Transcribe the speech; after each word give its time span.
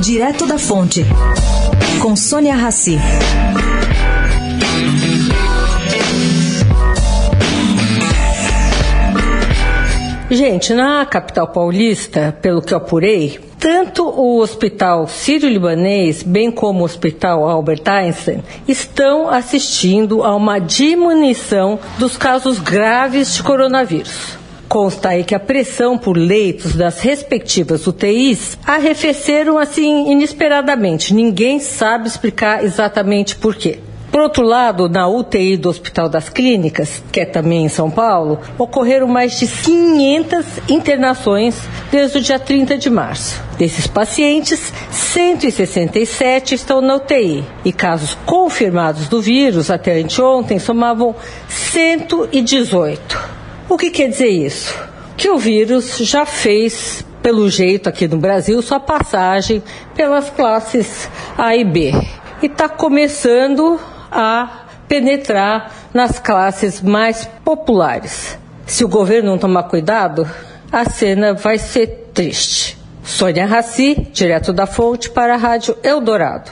Direto 0.00 0.46
da 0.46 0.58
Fonte, 0.58 1.04
com 2.00 2.16
Sônia 2.16 2.54
Rassi. 2.54 2.98
Gente, 10.30 10.72
na 10.72 11.04
capital 11.04 11.48
paulista, 11.48 12.34
pelo 12.40 12.62
que 12.62 12.72
eu 12.72 12.78
apurei, 12.78 13.38
tanto 13.58 14.08
o 14.08 14.38
Hospital 14.40 15.06
Sírio-Libanês, 15.06 16.22
bem 16.22 16.50
como 16.50 16.80
o 16.80 16.84
Hospital 16.84 17.46
Albert 17.46 17.82
Einstein, 17.86 18.42
estão 18.66 19.28
assistindo 19.28 20.24
a 20.24 20.34
uma 20.34 20.58
diminuição 20.58 21.78
dos 21.98 22.16
casos 22.16 22.58
graves 22.58 23.34
de 23.34 23.42
coronavírus. 23.42 24.39
Consta 24.70 25.08
aí 25.08 25.24
que 25.24 25.34
a 25.34 25.40
pressão 25.40 25.98
por 25.98 26.16
leitos 26.16 26.76
das 26.76 27.00
respectivas 27.00 27.88
UTIs 27.88 28.56
arrefeceram 28.64 29.58
assim 29.58 30.12
inesperadamente. 30.12 31.12
Ninguém 31.12 31.58
sabe 31.58 32.06
explicar 32.06 32.62
exatamente 32.62 33.34
por 33.34 33.56
quê. 33.56 33.80
Por 34.12 34.20
outro 34.20 34.44
lado, 34.44 34.88
na 34.88 35.08
UTI 35.08 35.56
do 35.56 35.68
Hospital 35.68 36.08
das 36.08 36.28
Clínicas, 36.28 37.02
que 37.10 37.18
é 37.18 37.24
também 37.24 37.64
em 37.64 37.68
São 37.68 37.90
Paulo, 37.90 38.38
ocorreram 38.56 39.08
mais 39.08 39.40
de 39.40 39.48
500 39.48 40.46
internações 40.68 41.56
desde 41.90 42.18
o 42.18 42.20
dia 42.20 42.38
30 42.38 42.78
de 42.78 42.88
março. 42.88 43.42
Desses 43.58 43.88
pacientes, 43.88 44.72
167 44.92 46.54
estão 46.54 46.80
na 46.80 46.94
UTI 46.94 47.44
e 47.64 47.72
casos 47.72 48.16
confirmados 48.24 49.08
do 49.08 49.20
vírus 49.20 49.68
até 49.68 50.00
anteontem 50.00 50.60
somavam 50.60 51.12
118. 51.48 53.39
O 53.70 53.78
que 53.78 53.88
quer 53.88 54.08
dizer 54.08 54.26
isso? 54.26 54.76
Que 55.16 55.30
o 55.30 55.38
vírus 55.38 55.98
já 55.98 56.26
fez 56.26 57.06
pelo 57.22 57.48
jeito 57.48 57.88
aqui 57.88 58.08
no 58.08 58.16
Brasil, 58.16 58.60
sua 58.60 58.80
passagem 58.80 59.62
pelas 59.94 60.28
classes 60.28 61.08
A 61.38 61.54
e 61.54 61.62
B. 61.62 61.92
E 62.42 62.46
está 62.46 62.68
começando 62.68 63.78
a 64.10 64.64
penetrar 64.88 65.70
nas 65.94 66.18
classes 66.18 66.80
mais 66.80 67.30
populares. 67.44 68.36
Se 68.66 68.84
o 68.84 68.88
governo 68.88 69.30
não 69.30 69.38
tomar 69.38 69.62
cuidado, 69.62 70.28
a 70.72 70.90
cena 70.90 71.32
vai 71.34 71.56
ser 71.56 72.10
triste. 72.12 72.76
Sônia 73.04 73.46
Raci, 73.46 74.08
direto 74.12 74.52
da 74.52 74.66
fonte 74.66 75.08
para 75.10 75.34
a 75.34 75.38
Rádio 75.38 75.78
Eldorado. 75.84 76.50